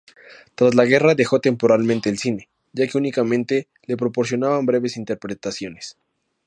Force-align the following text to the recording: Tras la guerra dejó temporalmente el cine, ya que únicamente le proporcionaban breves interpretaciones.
Tras 0.55 0.73
la 0.73 0.85
guerra 0.85 1.13
dejó 1.13 1.41
temporalmente 1.41 2.09
el 2.09 2.17
cine, 2.17 2.49
ya 2.73 2.87
que 2.87 2.97
únicamente 2.97 3.67
le 3.83 3.97
proporcionaban 3.97 4.65
breves 4.65 4.97
interpretaciones. 4.97 5.95